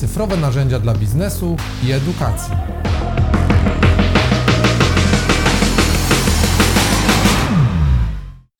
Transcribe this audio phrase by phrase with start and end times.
[0.00, 2.54] cyfrowe narzędzia dla biznesu i edukacji.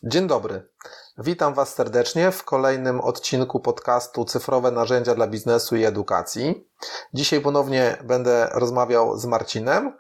[0.03, 0.69] Dzień dobry.
[1.19, 6.69] Witam Was serdecznie w kolejnym odcinku podcastu Cyfrowe narzędzia dla biznesu i edukacji.
[7.15, 9.97] Dzisiaj ponownie będę rozmawiał z Marcinem,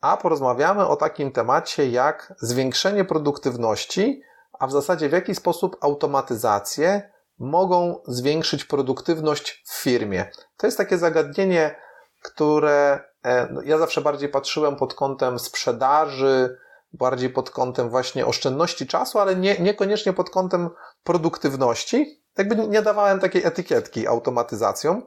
[0.00, 4.22] a porozmawiamy o takim temacie jak zwiększenie produktywności,
[4.58, 7.10] a w zasadzie w jaki sposób automatyzacje
[7.40, 10.30] mogą zwiększyć produktywność w firmie.
[10.56, 11.76] To jest takie zagadnienie,
[12.22, 16.58] które e, no, ja zawsze bardziej patrzyłem pod kątem sprzedaży,
[16.92, 20.70] bardziej pod kątem właśnie oszczędności czasu, ale nie, niekoniecznie pod kątem
[21.04, 22.22] produktywności.
[22.38, 25.02] Jakby nie dawałem takiej etykietki automatyzacją.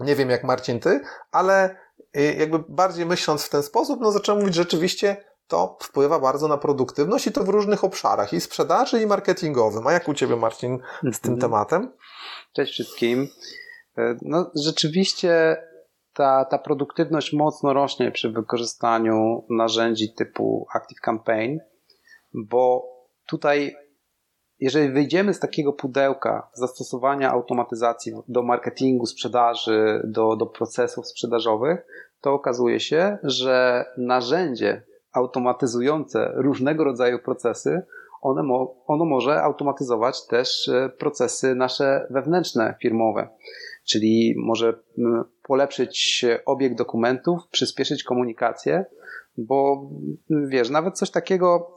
[0.00, 1.76] Nie wiem jak Marcin ty, ale
[2.16, 6.58] y, jakby bardziej myśląc w ten sposób, no zacząłem mówić rzeczywiście to wpływa bardzo na
[6.58, 9.86] produktywność i to w różnych obszarach, i sprzedaży, i marketingowym.
[9.86, 10.78] A jak u Ciebie, Marcin,
[11.12, 11.40] z tym mhm.
[11.40, 11.92] tematem?
[12.52, 13.28] Cześć wszystkim.
[13.98, 15.56] E, no, rzeczywiście
[16.14, 21.58] ta, ta produktywność mocno rośnie przy wykorzystaniu narzędzi typu Active Campaign,
[22.34, 22.84] bo
[23.26, 23.76] tutaj,
[24.58, 31.86] jeżeli wyjdziemy z takiego pudełka zastosowania automatyzacji do marketingu, sprzedaży, do, do procesów sprzedażowych,
[32.20, 34.82] to okazuje się, że narzędzie
[35.14, 37.82] automatyzujące różnego rodzaju procesy,
[38.22, 43.28] one mo ono może automatyzować też e, procesy nasze wewnętrzne, firmowe.
[43.84, 44.78] Czyli może
[45.42, 48.84] polepszyć obieg dokumentów, przyspieszyć komunikację,
[49.38, 49.90] bo
[50.30, 51.76] wiesz, nawet coś takiego,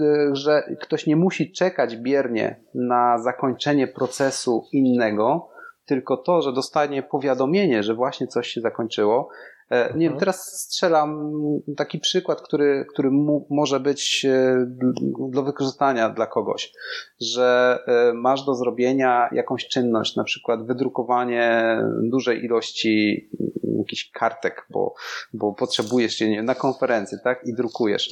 [0.00, 5.48] e, że ktoś nie musi czekać biernie na zakończenie procesu innego,
[5.86, 9.28] tylko to, że dostanie powiadomienie, że właśnie coś się zakończyło,
[9.70, 10.18] nie wiem, mhm.
[10.18, 11.32] teraz strzelam
[11.76, 13.10] taki przykład, który, który
[13.50, 14.66] może być e,
[15.30, 16.72] do wykorzystania dla kogoś,
[17.20, 23.28] że e, masz do zrobienia jakąś czynność, na przykład wydrukowanie dużej ilości
[23.78, 24.94] jakichś kartek, bo,
[25.32, 27.40] bo potrzebujesz się nie, na konferencję, tak?
[27.46, 28.10] I drukujesz.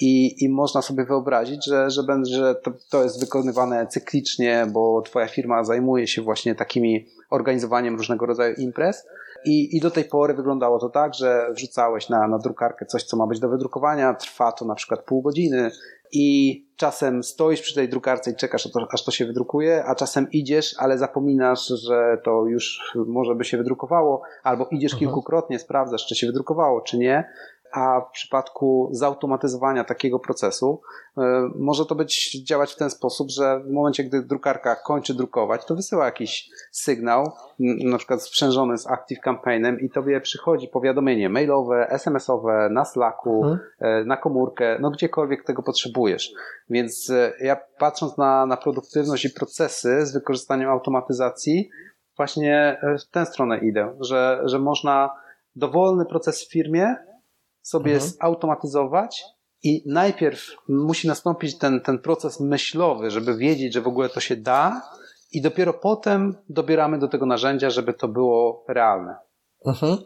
[0.00, 5.02] I, I można sobie wyobrazić, że, że, będzie, że to, to jest wykonywane cyklicznie, bo
[5.02, 9.06] twoja firma zajmuje się właśnie takimi organizowaniem różnego rodzaju imprez.
[9.44, 13.16] I, I do tej pory wyglądało to tak, że wrzucałeś na, na drukarkę coś, co
[13.16, 15.70] ma być do wydrukowania, trwa to na przykład pół godziny
[16.12, 19.94] i czasem stoisz przy tej drukarce i czekasz, aż to, aż to się wydrukuje, a
[19.94, 26.06] czasem idziesz, ale zapominasz, że to już może by się wydrukowało, albo idziesz kilkukrotnie, sprawdzasz,
[26.06, 27.30] czy się wydrukowało, czy nie
[27.72, 30.80] a w przypadku zautomatyzowania takiego procesu
[31.18, 35.64] e, może to być działać w ten sposób, że w momencie, gdy drukarka kończy drukować,
[35.64, 37.32] to wysyła jakiś sygnał,
[37.84, 44.06] na przykład sprzężony z Active Campaignem i tobie przychodzi powiadomienie mailowe, SMS-owe, na Slacku, hmm.
[44.06, 46.32] na komórkę, no gdziekolwiek tego potrzebujesz.
[46.70, 51.70] Więc e, ja patrząc na, na produktywność i procesy z wykorzystaniem automatyzacji,
[52.16, 55.10] właśnie w tę stronę idę, że, że można
[55.56, 56.96] dowolny proces w firmie
[57.70, 58.10] sobie mhm.
[58.20, 59.24] zautomatyzować
[59.62, 64.36] i najpierw musi nastąpić ten, ten proces myślowy, żeby wiedzieć, że w ogóle to się
[64.36, 64.82] da
[65.32, 69.16] i dopiero potem dobieramy do tego narzędzia, żeby to było realne.
[69.66, 69.96] Mhm.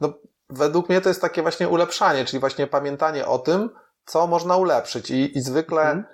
[0.00, 0.12] No,
[0.48, 3.70] według mnie to jest takie właśnie ulepszanie, czyli właśnie pamiętanie o tym,
[4.04, 6.04] co można ulepszyć i, i zwykle mhm.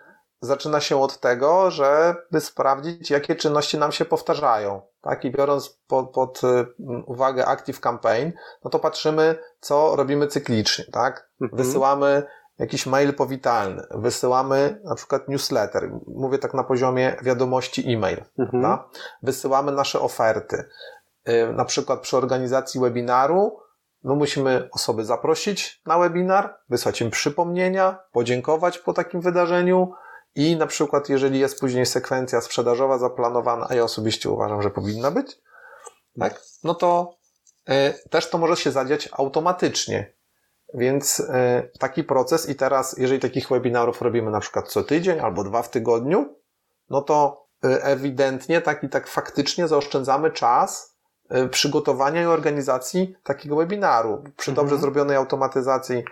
[0.41, 4.83] zaczyna się od tego, żeby sprawdzić, jakie czynności nam się powtarzają.
[5.09, 5.25] Tak?
[5.25, 6.67] I biorąc pod, pod y,
[7.07, 8.33] uwagę Active Campaign,
[8.65, 11.31] no to patrzymy, co robimy cyklicznie, tak?
[11.41, 11.65] Mhm.
[11.65, 12.23] Wysyłamy
[12.59, 18.79] jakiś mail powitalny, wysyłamy na przykład newsletter, mówię tak na poziomie wiadomości e-mail, mhm.
[19.23, 20.65] Wysyłamy nasze oferty.
[21.29, 23.59] Y, na przykład przy organizacji webinaru,
[24.05, 29.93] no musimy osoby zaprosić na webinar, wysłać im przypomnienia, podziękować po takim wydarzeniu,
[30.39, 35.11] i na przykład, jeżeli jest później sekwencja sprzedażowa zaplanowana, a ja osobiście uważam, że powinna
[35.11, 35.41] być,
[36.21, 37.17] tak, no to
[37.71, 40.15] y, też to może się zadziać automatycznie.
[40.75, 41.25] Więc y,
[41.79, 45.71] taki proces i teraz, jeżeli takich webinarów robimy na przykład co tydzień albo dwa w
[45.71, 46.37] tygodniu,
[46.91, 50.99] no to y, ewidentnie, tak i tak faktycznie zaoszczędzamy czas
[51.51, 54.25] przygotowania i organizacji takiego webinaru.
[54.37, 54.81] Przy dobrze mhm.
[54.81, 56.05] zrobionej automatyzacji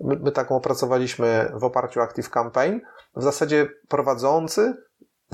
[0.00, 2.80] My, my taką opracowaliśmy w oparciu o Active Campaign.
[3.16, 4.74] W zasadzie prowadzący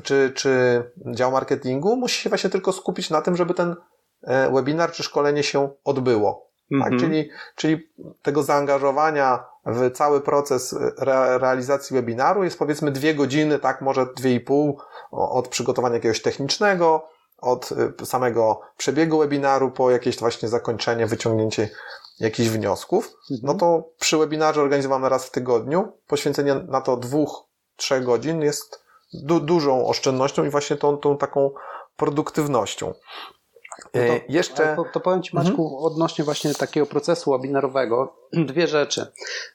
[0.03, 3.77] czy, czy dział marketingu musi się właśnie tylko skupić na tym, żeby ten
[4.23, 6.49] e, webinar czy szkolenie się odbyło.
[6.71, 6.93] Tak?
[6.93, 7.01] Mhm.
[7.01, 7.91] czyli, czyli
[8.23, 14.35] tego zaangażowania w cały proces re realizacji webinaru jest powiedzmy dwie godziny, tak, może dwie
[14.35, 14.81] i pół
[15.11, 17.09] od przygotowania jakiegoś technicznego,
[17.39, 17.71] od
[18.01, 21.69] e, samego przebiegu webinaru po jakieś właśnie zakończenie, wyciągnięcie
[22.21, 23.41] jakichś wniosków, mhm.
[23.43, 27.45] no to przy webinarze organizowanym raz w tygodniu poświęcenie na to dwóch,
[27.77, 31.51] trzech godzin jest du dużą oszczędnością i właśnie tą, tą taką
[31.97, 32.95] produktywnością.
[33.95, 34.77] No to, jeszcze...
[34.77, 35.93] To, to powiem Ci Maćku mhm.
[35.93, 39.07] odnośnie właśnie takiego procesu webinarowego dwie rzeczy,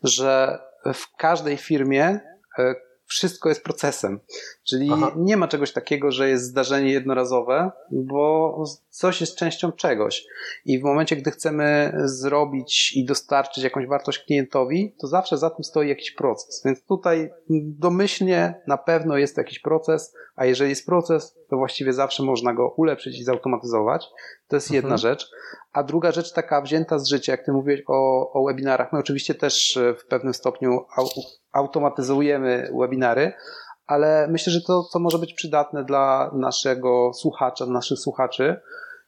[0.04, 0.60] że
[0.94, 2.20] w każdej firmie
[2.60, 2.76] e,
[3.06, 4.20] wszystko jest procesem.
[4.64, 5.12] Czyli Aha.
[5.18, 10.26] nie ma czegoś takiego, że jest zdarzenie jednorazowe, bo coś jest częścią czegoś.
[10.66, 15.64] I w momencie, gdy chcemy zrobić i dostarczyć jakąś wartość klientowi, to zawsze za tym
[15.64, 16.62] stoi jakiś proces.
[16.66, 17.30] Więc tutaj
[17.80, 22.74] domyślnie na pewno jest jakiś proces, a jeżeli jest proces, to właściwie zawsze można go
[22.78, 24.10] ulepszyć i zautomatyzować.
[24.48, 24.98] To jest jedna mhm.
[24.98, 25.32] rzecz.
[25.74, 29.36] A druga rzecz taka wzięta z życia, jak ty mówiłeś o, o webinarach, my oczywiście
[29.36, 30.86] też w pewnym stopniu
[31.52, 33.34] automatyzujemy webinary,
[33.88, 38.62] ale myślę, że to, co może być przydatne dla naszego słuchacza, naszych słuchaczy,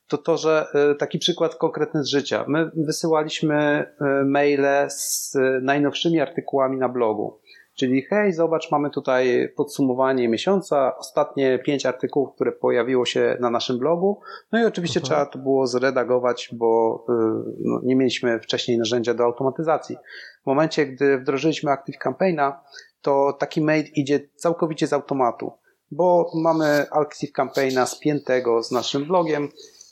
[0.08, 2.46] to to, że e, taki przykład konkretny z życia.
[2.48, 7.40] My wysyłaliśmy e, maile z najnowszymi artykułami na blogu.
[7.76, 13.80] Czyli hej, zobacz, mamy tutaj podsumowanie miesiąca, ostatnie pięć artykułów, które pojawiło się na naszym
[13.80, 14.22] blogu.
[14.52, 15.10] No i oczywiście mhm.
[15.10, 17.14] trzeba to było zredagować, bo e,
[17.60, 19.98] no, nie mieliśmy wcześniej narzędzia do automatyzacji.
[20.44, 22.64] W momencie, gdy wdrożyliśmy Active Campaigna,
[23.02, 25.52] to taki mail idzie całkowicie z automatu,
[25.92, 29.50] bo mamy Active Campaigna spiętego z naszym blogiem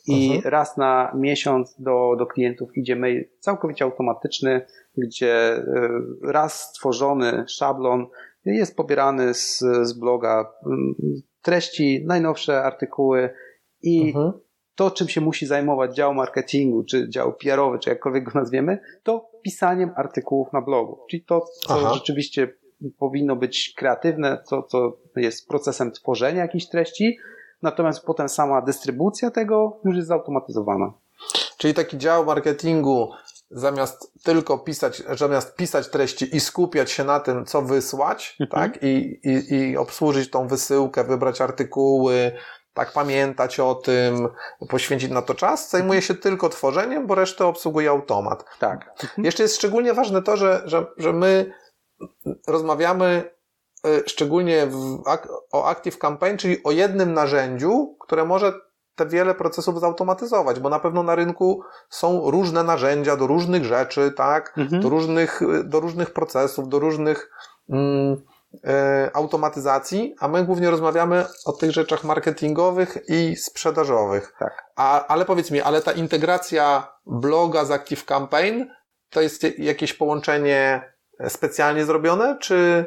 [0.07, 4.65] i raz na miesiąc do, do klientów idzie mail całkowicie automatyczny,
[4.97, 5.63] gdzie e,
[6.23, 8.07] raz stworzony szablon
[8.45, 10.95] jest pobierany z, z bloga mm,
[11.41, 13.29] treści, najnowsze artykuły
[13.81, 14.31] i mhm.
[14.75, 19.29] to, czym się musi zajmować dział marketingu, czy dział PR-owy, czy jakkolwiek go nazwiemy, to
[19.43, 20.99] pisaniem artykułów na blogu.
[21.09, 21.93] Czyli to, co Aha.
[21.93, 22.53] rzeczywiście
[22.97, 27.17] powinno być kreatywne, co, co jest procesem tworzenia jakichś treści,
[27.61, 30.93] natomiast potem sama dystrybucja tego już jest zautomatyzowana.
[31.57, 33.11] Czyli taki dział marketingu
[33.53, 38.71] zamiast tylko pisać, zamiast pisać treści i skupiać się na tym, co wysłać, mhm.
[38.71, 42.31] tak, I, i, i obsłużyć tą wysyłkę, wybrać artykuły,
[42.73, 44.27] tak pamiętać o tym,
[44.69, 48.45] poświęcić na to czas, zajmuje się tylko tworzeniem, bo resztę obsługuje automat.
[48.59, 48.89] Tak.
[49.03, 49.25] Mhm.
[49.25, 51.53] Jeszcze jest szczególnie ważne to, że, że, że my
[52.47, 53.31] rozmawiamy
[53.87, 55.03] y, szczególnie w,
[55.51, 58.53] o Active Campaign, czyli o jednym narzędziu, które może
[58.95, 64.11] te wiele procesów zautomatyzować, bo na pewno na rynku są różne narzędzia do różnych rzeczy,
[64.17, 64.81] tak, mhm.
[64.81, 67.31] do, różnych, do różnych procesów, do różnych
[67.69, 68.21] mm,
[68.63, 74.33] e, automatyzacji, a my głównie rozmawiamy o tych rzeczach marketingowych i sprzedażowych.
[74.39, 74.63] Tak.
[74.75, 78.65] A, ale powiedz mi, ale ta integracja bloga z Active Campaign
[79.09, 80.93] to jest jakieś połączenie
[81.27, 82.85] specjalnie zrobione, czy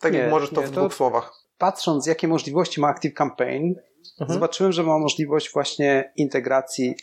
[0.00, 1.32] tak nie, jak możesz to nie, w dwóch to słowach?
[1.58, 3.74] Patrząc, jakie możliwości ma Active Campaign,
[4.20, 4.34] mhm.
[4.34, 6.94] zobaczyłem, że ma możliwość właśnie integracji,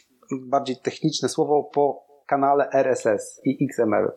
[0.41, 4.11] bardziej techniczne słowo, po kanale RSS i XML.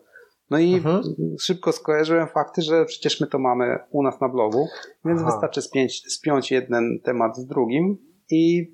[0.49, 1.03] No i mhm.
[1.41, 4.67] szybko skojarzyłem fakty, że przecież my to mamy u nas na blogu,
[5.05, 5.31] więc Aha.
[5.31, 7.97] wystarczy spiąć, spiąć jeden temat z drugim
[8.29, 8.73] i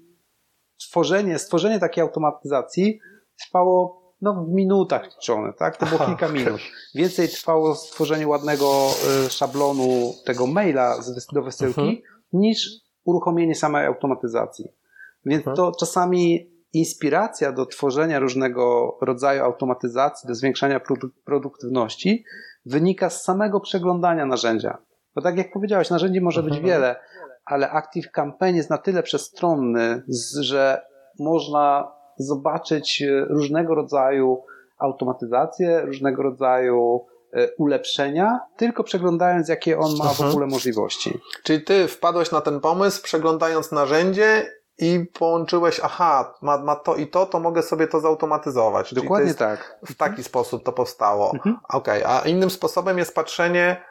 [0.89, 2.99] tworzenie, stworzenie takiej automatyzacji
[3.39, 5.77] trwało no, w minutach liczone, tak?
[5.77, 6.61] To było Aha, kilka minut.
[6.95, 8.89] Więcej trwało stworzenie ładnego
[9.25, 10.95] y, szablonu tego maila
[11.33, 11.97] do wysyłki mhm.
[12.33, 14.67] niż uruchomienie samej automatyzacji.
[15.25, 15.55] Więc mhm.
[15.55, 20.81] to czasami inspiracja do tworzenia różnego rodzaju automatyzacji, do zwiększania
[21.25, 22.25] produktywności
[22.65, 24.77] wynika z samego przeglądania narzędzia.
[25.15, 26.67] Bo tak jak powiedziałeś, narzędzi może być mhm.
[26.67, 26.95] wiele,
[27.45, 30.03] ale Active Campaign jest na tyle przestronny,
[30.39, 30.81] że
[31.19, 34.43] można zobaczyć e, różnego rodzaju
[34.77, 37.05] automatyzacje, różnego rodzaju
[37.57, 40.29] ulepszenia, tylko przeglądając, jakie on ma w mhm.
[40.29, 41.19] ogóle możliwości.
[41.43, 47.07] Czyli ty wpadłeś na ten pomysł, przeglądając narzędzie i połączyłeś, aha, ma, ma to i
[47.07, 48.93] to, to mogę sobie to zautomatyzować.
[48.93, 49.79] Dokładnie tak.
[49.85, 50.23] W taki mhm.
[50.23, 51.31] sposób to powstało.
[51.33, 51.57] Mhm.
[51.69, 52.15] Okej, okay.
[52.15, 53.85] a innym sposobem jest patrzenie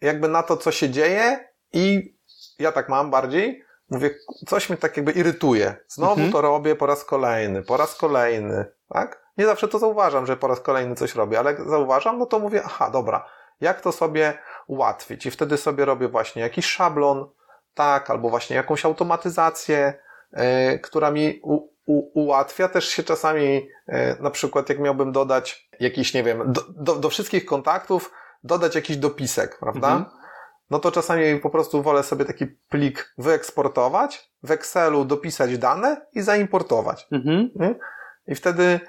[0.00, 2.14] jakby na to, co się dzieje i
[2.58, 4.10] ja tak mam bardziej, mówię,
[4.46, 5.76] coś mnie tak jakby irytuje.
[5.88, 6.32] Znowu mhm.
[6.32, 9.27] to robię po raz kolejny, po raz kolejny, tak?
[9.38, 12.38] Nie zawsze to zauważam, że po raz kolejny coś robię, ale jak zauważam, no to
[12.38, 13.26] mówię, aha, dobra,
[13.60, 15.26] jak to sobie ułatwić?
[15.26, 17.28] I wtedy sobie robię właśnie jakiś szablon,
[17.74, 19.94] tak, albo właśnie jakąś automatyzację,
[20.32, 21.54] yy, która mi u,
[21.86, 22.68] u, ułatwia.
[22.68, 27.10] Też się czasami, yy, na przykład jak miałbym dodać jakiś, nie wiem, do, do, do
[27.10, 28.12] wszystkich kontaktów,
[28.44, 29.88] dodać jakiś dopisek, prawda?
[29.88, 30.18] Mhm
[30.70, 36.20] no to czasami po prostu wolę sobie taki plik wyeksportować, w Excelu dopisać dane i
[36.20, 37.06] zaimportować.
[37.12, 37.50] Mhm.
[38.26, 38.80] I wtedy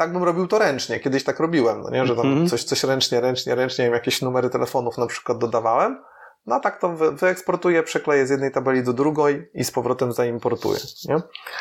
[0.00, 1.00] tak bym robił to ręcznie.
[1.00, 2.06] Kiedyś tak robiłem, no nie?
[2.06, 2.48] że tam mhm.
[2.48, 6.02] coś, coś ręcznie, ręcznie, ręcznie, jakieś numery telefonów na przykład dodawałem.
[6.46, 10.78] No a tak to wyeksportuję, przekleję z jednej tabeli do drugiej i z powrotem zaimportuję.
[11.08, 11.16] Nie?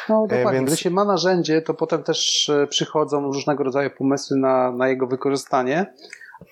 [0.09, 0.51] No dokładnie.
[0.51, 0.69] Więc...
[0.69, 5.07] Gdy się ma narzędzie, to potem też e, przychodzą różnego rodzaju pomysły na, na jego
[5.07, 5.93] wykorzystanie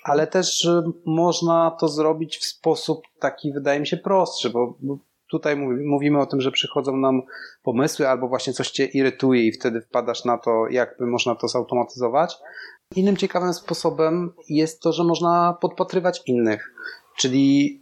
[0.04, 0.68] ale też
[1.06, 4.78] można to zrobić w sposób taki, wydaje mi się, prostszy, bo
[5.32, 7.22] tutaj mówimy o tym, że przychodzą nam
[7.64, 12.38] pomysły albo właśnie coś cię irytuje i wtedy wpadasz na to, jakby można to zautomatyzować.
[12.96, 16.74] Innym ciekawym sposobem jest to, że można podpatrywać innych.
[17.18, 17.82] Czyli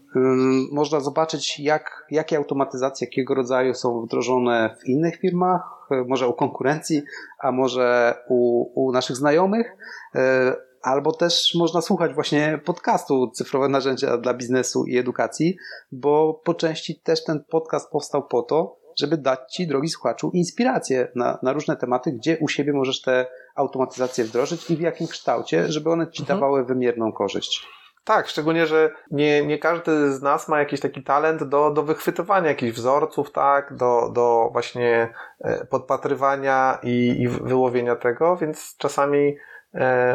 [0.72, 5.62] można zobaczyć, jak, jakie automatyzacje, jakiego rodzaju są wdrożone w innych firmach,
[6.08, 7.02] może u konkurencji,
[7.40, 9.78] a może u, u naszych znajomych,
[10.16, 15.58] e, albo też można słuchać właśnie podcastu Cyfrowe Narzędzia dla Biznesu i Edukacji,
[15.92, 21.12] bo po części też ten podcast powstał po to, żeby dać Ci, drogi słuchaczu, inspirację
[21.16, 25.72] na, na różne tematy, gdzie u siebie możesz te automatyzacje wdrożyć i w jakim kształcie,
[25.72, 26.40] żeby one Ci mhm.
[26.40, 27.68] dawały wymierną korzyść.
[28.04, 32.48] Tak, szczególnie, że nie, nie każdy z nas ma jakiś taki talent do, do wychwytywania
[32.48, 39.36] jakichś wzorców, tak, do, do właśnie e, podpatrywania i, i wyłowienia tego, więc czasami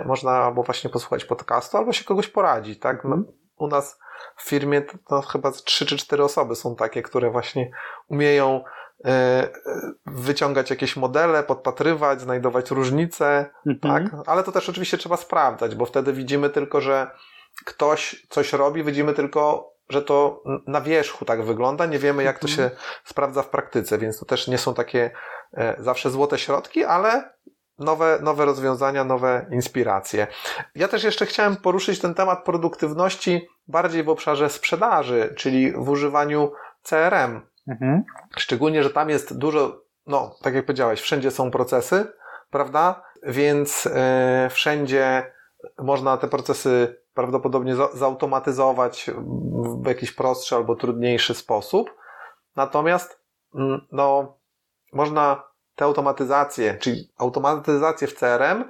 [0.05, 3.05] można albo właśnie posłuchać podcastu, albo się kogoś poradzi, tak.
[3.05, 3.17] No,
[3.57, 3.99] u nas
[4.37, 7.71] w firmie to, to chyba trzy czy cztery osoby są takie, które właśnie
[8.09, 8.64] umieją
[9.05, 9.49] e,
[10.07, 13.79] wyciągać jakieś modele, podpatrywać, znajdować różnice, mhm.
[13.81, 17.11] tak, ale to też oczywiście trzeba sprawdzać, bo wtedy widzimy tylko, że
[17.64, 22.49] ktoś coś robi, widzimy tylko, że to na wierzchu tak wygląda, nie wiemy jak to
[22.49, 22.81] się mhm.
[23.05, 25.11] sprawdza w praktyce, więc to też nie są takie
[25.55, 27.33] e, zawsze złote środki, ale
[27.81, 30.27] nowe, nowe rozwiązania, nowe inspiracje.
[30.75, 36.53] Ja też jeszcze chciałem poruszyć ten temat produktywności bardziej w obszarze sprzedaży, czyli w używaniu
[36.83, 37.41] CRM.
[37.69, 38.05] Mhm.
[38.37, 42.07] Szczególnie, że tam jest dużo, no, tak jak powiedziałeś, wszędzie są procesy,
[42.51, 43.03] prawda?
[43.23, 45.33] Więc yy, wszędzie
[45.79, 49.11] można te procesy prawdopodobnie zautomatyzować
[49.83, 51.95] w jakiś prostszy albo trudniejszy sposób.
[52.57, 53.21] Natomiast
[53.55, 54.39] mm, no,
[54.93, 55.50] można
[55.81, 58.65] te automatyzacje, czyli automatyzację w CRM,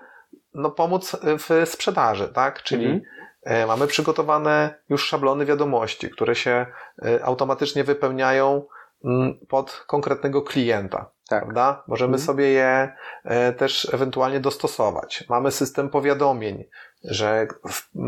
[0.54, 2.62] no, pomóc w sprzedaży, tak?
[2.62, 3.02] Czyli mhm.
[3.42, 6.66] E, mamy przygotowane już szablony wiadomości, które się
[7.02, 8.66] e, automatycznie wypełniają
[9.04, 11.10] mm, pod konkretnego klienta.
[11.28, 11.42] Tak.
[11.42, 11.84] Prawda?
[11.86, 12.26] Możemy mhm.
[12.26, 12.92] sobie je
[13.24, 15.24] e, też ewentualnie dostosować.
[15.28, 16.64] Mamy system powiadomień,
[17.04, 17.48] że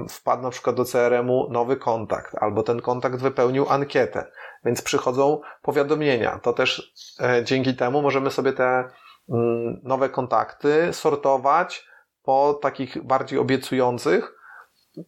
[0.09, 4.27] wpadł na przykład do CRM-u nowy kontakt, albo ten kontakt wypełnił ankietę,
[4.65, 6.39] więc przychodzą powiadomienia.
[6.43, 8.85] To też e, dzięki temu możemy sobie te
[9.29, 11.87] mm, nowe kontakty sortować
[12.23, 14.39] po takich bardziej obiecujących,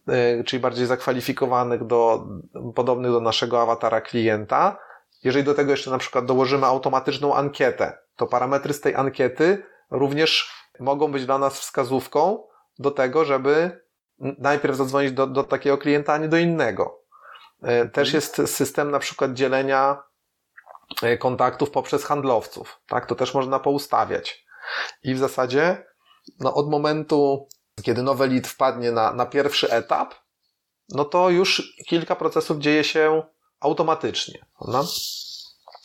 [0.07, 2.27] e, czyli bardziej zakwalifikowanych do,
[2.75, 4.77] podobnych do naszego awatara klienta.
[5.23, 10.53] Jeżeli do tego jeszcze na przykład dołożymy automatyczną ankietę, to parametry z tej ankiety również
[10.79, 12.43] mogą być dla nas wskazówką
[12.79, 13.85] do tego, żeby
[14.19, 17.01] najpierw zadzwonić do, do takiego klienta, a nie do innego.
[17.61, 18.15] E, też mhm.
[18.15, 20.03] jest system na przykład dzielenia
[21.01, 22.81] e, kontaktów poprzez handlowców.
[22.87, 24.45] Tak, to też można poustawiać.
[25.03, 25.85] I w zasadzie,
[26.39, 27.47] no od momentu,
[27.83, 30.13] kiedy nowy lead wpadnie na, na pierwszy etap,
[30.89, 33.23] no to już kilka procesów dzieje się
[33.59, 34.45] automatycznie.
[34.67, 34.83] No?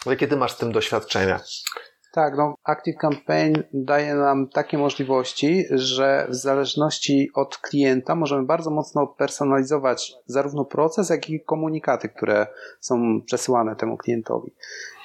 [0.06, 1.40] Jakie ty masz z tym doświadczenia?
[2.12, 8.70] Tak, no Active Campaign daje nam takie możliwości, że w zależności od klienta możemy bardzo
[8.70, 12.46] mocno personalizować zarówno proces, jak i komunikaty, które
[12.80, 14.54] są przesyłane temu klientowi.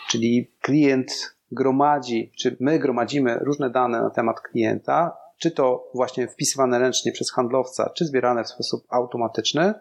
[0.10, 6.80] Czyli klient gromadzi, czy my gromadzimy różne dane na temat klienta, czy to właśnie wpisywane
[6.80, 9.74] ręcznie przez handlowca, czy zbierane w sposób automatyczny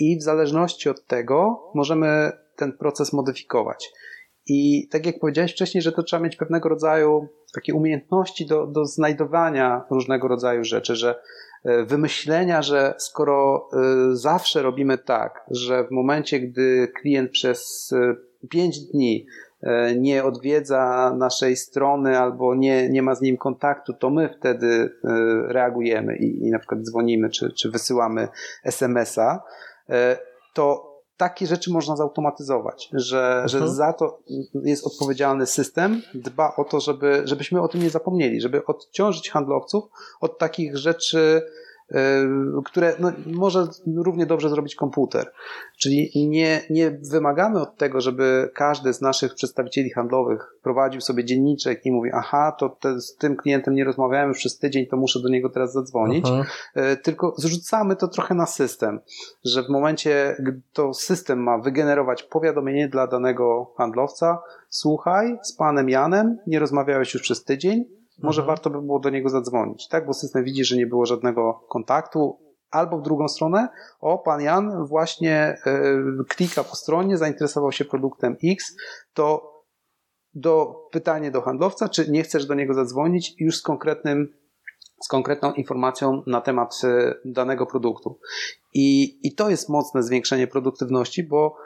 [0.00, 3.92] i w zależności od tego możemy ten proces modyfikować.
[4.48, 8.84] I tak jak powiedziałeś wcześniej, że to trzeba mieć pewnego rodzaju takie umiejętności do, do
[8.84, 11.14] znajdowania różnego rodzaju rzeczy, że
[11.64, 17.90] e, wymyślenia, że skoro e, zawsze robimy tak, że w momencie, gdy klient przez
[18.50, 19.26] 5 e, dni
[19.98, 24.90] nie odwiedza naszej strony albo nie, nie ma z nim kontaktu, to my wtedy
[25.48, 28.28] reagujemy i, i na przykład dzwonimy czy, czy wysyłamy
[28.64, 29.42] SMS-a,
[30.54, 33.48] to takie rzeczy można zautomatyzować, że, mhm.
[33.48, 34.18] że za to
[34.54, 39.84] jest odpowiedzialny system, dba o to, żeby, żebyśmy o tym nie zapomnieli, żeby odciążyć handlowców
[40.20, 41.42] od takich rzeczy,
[42.64, 43.66] które no, może
[43.96, 45.32] równie dobrze zrobić komputer.
[45.78, 51.86] Czyli nie, nie wymagamy od tego, żeby każdy z naszych przedstawicieli handlowych prowadził sobie dzienniczek
[51.86, 55.20] i mówi, aha, to te, z tym klientem nie rozmawiałem już przez tydzień, to muszę
[55.20, 56.92] do niego teraz zadzwonić, uh -huh.
[56.92, 59.00] Y, tylko zrzucamy to trochę na system,
[59.44, 64.38] że w momencie, gdy to system ma wygenerować powiadomienie dla danego handlowca,
[64.68, 68.46] słuchaj, z panem Janem nie rozmawiałeś już przez tydzień, może mhm.
[68.46, 70.06] warto by było do niego zadzwonić, tak?
[70.06, 72.38] Bo system widzi, że nie było żadnego kontaktu,
[72.70, 73.68] albo w drugą stronę,
[74.00, 78.76] o, pan Jan właśnie y, klika po stronie, zainteresował się produktem X,
[79.14, 79.56] to
[80.34, 84.28] do pytanie do handlowca, czy nie chcesz do niego zadzwonić już z konkretnym
[85.04, 88.18] z konkretną informacją na temat e, danego produktu.
[88.74, 91.56] I, I to jest mocne zwiększenie produktywności, bo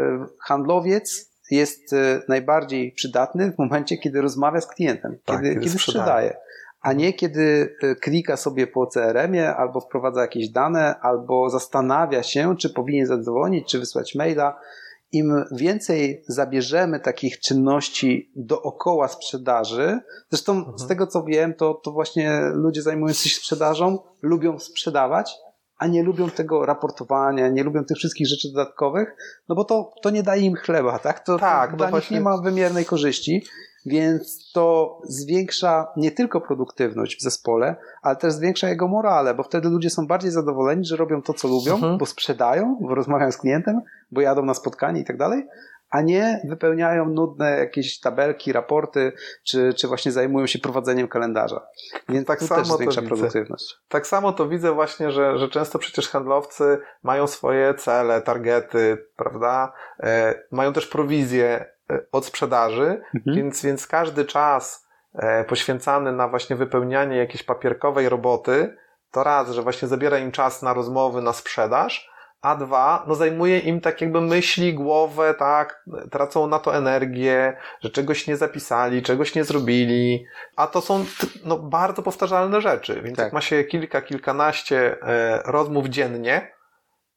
[0.00, 5.78] e, handlowiec jest e, najbardziej przydatny w momencie, kiedy rozmawia z klientem, Tak, kiedy, kiedy
[5.78, 6.36] sprzedaje.
[6.80, 12.56] A nie kiedy e, klika sobie po CRM-ie, albo wprowadza jakieś dane, albo zastanawia się,
[12.56, 14.60] czy powinien zadzwonić, czy wysłać maila.
[15.12, 20.00] Im więcej zabierzemy takich czynności dookoła sprzedaży,
[20.30, 20.78] zresztą Mhm.
[20.78, 25.34] z tego co wiem, to, to właśnie ludzie zajmujący się sprzedażą lubią sprzedawać,
[25.78, 29.16] a nie lubią tego raportowania, nie lubią tych wszystkich rzeczy dodatkowych,
[29.48, 31.20] no bo to, to nie daje im chleba, tak?
[31.20, 33.44] To, Tak, to no dla nich właśnie- nie ma wymiernej korzyści,
[33.86, 39.68] więc to zwiększa nie tylko produktywność w zespole, ale też zwiększa jego morale, bo wtedy
[39.68, 41.98] ludzie są bardziej zadowoleni, że robią to, co lubią, Mhm.
[41.98, 43.80] bo sprzedają, bo rozmawiają z klientem,
[44.12, 45.46] bo jadą na spotkanie i tak dalej,
[45.90, 49.12] a nie wypełniają nudne jakieś tabelki, raporty,
[49.44, 51.66] czy, czy właśnie zajmują się prowadzeniem kalendarza.
[52.08, 53.14] Więc Tak to samo też to zwiększa widzę.
[53.14, 53.74] produktywność.
[53.88, 59.72] Tak samo to widzę właśnie, że, że często przecież handlowcy mają swoje cele, targety, prawda?
[60.02, 63.36] E, mają też prowizję e, od sprzedaży, Mhm.
[63.36, 68.76] więc, więc każdy czas e, poświęcany na właśnie wypełnianie jakiejś papierkowej roboty,
[69.12, 72.10] to raz, że właśnie zabiera im czas na rozmowy, na sprzedaż,
[72.46, 77.90] a dwa, no zajmuje im tak jakby myśli, głowę, tak, tracą na to energię, że
[77.90, 80.26] czegoś nie zapisali, czegoś nie zrobili,
[80.56, 81.04] a to są
[81.44, 83.24] no, bardzo powtarzalne rzeczy, więc Tak.
[83.24, 86.52] jak ma się kilka, kilkanaście e, rozmów dziennie,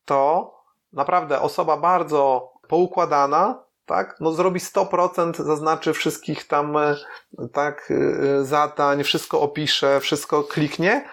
[0.06, 0.54] to
[0.94, 6.96] naprawdę osoba bardzo poukładana, tak, no zrobi 100%, zaznaczy wszystkich tam, e,
[7.54, 11.06] tak, e, zadań, wszystko opisze, wszystko kliknie,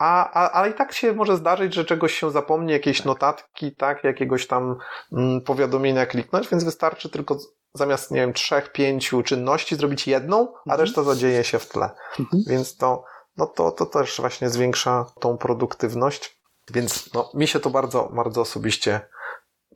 [0.00, 4.04] a, a, ale i tak się może zdarzyć, że czegoś się zapomni, jakieś notatki, tak,
[4.04, 4.76] jakiegoś tam
[5.12, 7.38] mm, powiadomienia kliknąć, więc wystarczy tylko
[7.74, 10.80] zamiast, nie wiem, trzech, pięciu czynności zrobić jedną, a Mhm.
[10.80, 11.90] reszta zadzieje się w tle.
[12.20, 12.42] Mhm.
[12.46, 13.04] Więc to,
[13.36, 16.40] no to, to też właśnie zwiększa tą produktywność.
[16.70, 19.00] Więc no, mi się to bardzo, bardzo osobiście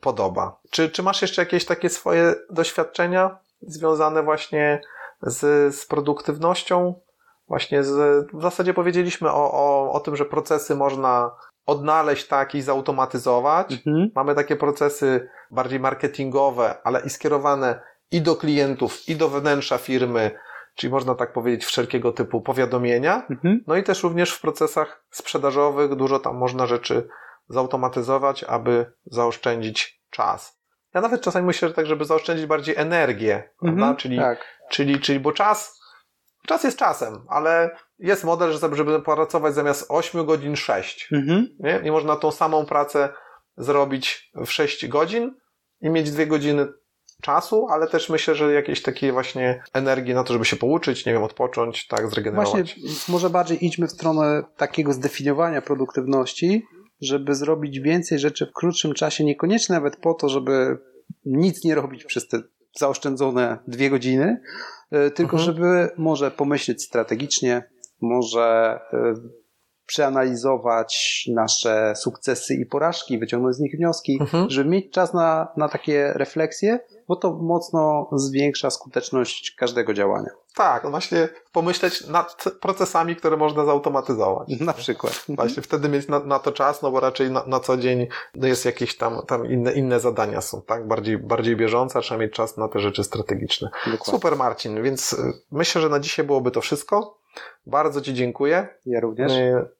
[0.01, 0.59] podoba.
[0.71, 4.81] Czy, czy masz jeszcze jakieś takie swoje doświadczenia związane właśnie
[5.21, 6.99] z, z produktywnością?
[7.47, 11.31] Właśnie z, w zasadzie powiedzieliśmy o, o, o tym, że procesy można
[11.65, 13.73] odnaleźć tak i zautomatyzować.
[13.73, 14.11] Mhm.
[14.15, 17.81] Mamy takie procesy bardziej marketingowe, ale i skierowane
[18.11, 20.31] i do klientów, i do wnętrza firmy,
[20.75, 23.25] czyli można tak powiedzieć wszelkiego typu powiadomienia.
[23.29, 23.63] Mhm.
[23.67, 27.07] No i też również w procesach sprzedażowych dużo tam można rzeczy
[27.49, 30.59] zautomatyzować, aby zaoszczędzić czas.
[30.93, 33.81] Ja nawet czasami myślę, że tak, żeby zaoszczędzić bardziej energię, prawda?
[33.81, 33.95] Mhm.
[33.95, 34.45] Czyli, Tak.
[34.69, 35.79] czyli, czyli, bo czas,
[36.45, 41.09] czas jest czasem, ale jest model, że żeby- pracować zamiast 8 godzin 6.
[41.11, 41.47] Mhm.
[41.59, 41.79] Nie?
[41.83, 43.09] Nie można tą samą pracę
[43.57, 45.35] zrobić w 6 godzin
[45.81, 46.67] i mieć 2 godziny
[47.21, 51.13] czasu, ale też myślę, że jakieś takie właśnie energii na to, żeby się pouczyć, nie
[51.13, 52.51] wiem, odpocząć, tak, zregenerować.
[52.51, 56.65] Właśnie może bardziej idźmy w stronę takiego zdefiniowania produktywności,
[57.01, 60.77] żeby zrobić więcej rzeczy w krótszym czasie, niekoniecznie nawet po to, żeby
[61.25, 62.41] nic nie robić przez te
[62.79, 64.41] zaoszczędzone dwie godziny,
[64.91, 65.43] e, tylko Mhm.
[65.43, 67.63] żeby może pomyśleć strategicznie,
[68.01, 69.13] może e,
[69.85, 74.49] przeanalizować nasze sukcesy i porażki, wyciągnąć z nich wnioski, Mhm.
[74.49, 80.29] żeby mieć czas na, na takie refleksje, bo to mocno zwiększa skuteczność każdego działania.
[80.55, 84.59] Tak, właśnie pomyśleć nad procesami, które można zautomatyzować.
[84.59, 85.25] Na przykład.
[85.29, 88.47] Właśnie wtedy mieć na, na to czas, no bo raczej na, na co dzień no
[88.47, 90.87] jest jakieś tam, tam inne, inne zadania są, tak?
[90.87, 93.69] Bardziej, bardziej bieżące, a trzeba mieć czas na te rzeczy strategiczne.
[93.85, 94.11] Dokładnie.
[94.11, 97.17] Super Marcin, więc y, myślę, że na dzisiaj byłoby to wszystko.
[97.65, 98.67] Bardzo Ci dziękuję.
[98.85, 99.33] Ja również.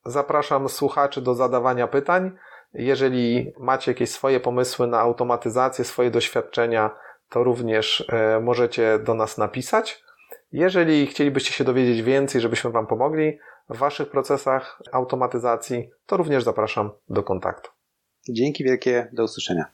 [0.05, 2.31] Zapraszam słuchaczy do zadawania pytań.
[2.73, 6.91] Jeżeli macie jakieś swoje pomysły na automatyzację, swoje doświadczenia,
[7.29, 10.03] to również e, możecie do nas napisać.
[10.51, 13.37] Jeżeli chcielibyście się dowiedzieć więcej, żebyśmy Wam pomogli
[13.69, 17.71] w Waszych procesach automatyzacji, to również zapraszam do kontaktu.
[18.29, 19.65] Dzięki wielkie, do usłyszenia.